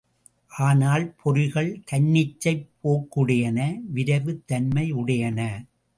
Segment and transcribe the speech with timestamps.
[0.51, 3.59] ஆனால் பொறிகள் தன்னிச்சைப் போக்குடையன
[3.93, 5.39] விரைவுத் தன்மையுடையன.